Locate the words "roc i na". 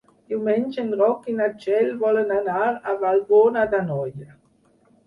1.01-1.51